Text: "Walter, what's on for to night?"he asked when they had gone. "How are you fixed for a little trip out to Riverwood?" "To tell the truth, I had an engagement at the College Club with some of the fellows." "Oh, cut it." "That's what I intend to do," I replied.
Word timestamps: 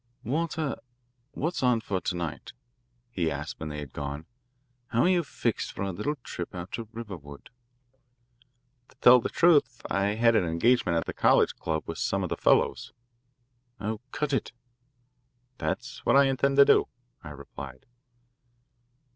"Walter, 0.23 0.77
what's 1.33 1.61
on 1.61 1.79
for 1.79 2.01
to 2.01 2.15
night?"he 2.15 3.29
asked 3.29 3.59
when 3.59 3.69
they 3.69 3.77
had 3.77 3.93
gone. 3.93 4.25
"How 4.87 5.03
are 5.03 5.07
you 5.09 5.23
fixed 5.23 5.71
for 5.73 5.83
a 5.83 5.91
little 5.91 6.15
trip 6.23 6.55
out 6.55 6.71
to 6.71 6.85
Riverwood?" 6.91 7.51
"To 8.89 8.95
tell 8.95 9.21
the 9.21 9.29
truth, 9.29 9.83
I 9.91 10.15
had 10.15 10.35
an 10.35 10.43
engagement 10.43 10.97
at 10.97 11.05
the 11.05 11.13
College 11.13 11.53
Club 11.55 11.83
with 11.85 11.99
some 11.99 12.23
of 12.23 12.29
the 12.29 12.35
fellows." 12.35 12.93
"Oh, 13.79 14.01
cut 14.11 14.33
it." 14.33 14.53
"That's 15.59 16.03
what 16.03 16.15
I 16.17 16.23
intend 16.23 16.57
to 16.57 16.65
do," 16.65 16.87
I 17.23 17.29
replied. 17.29 17.85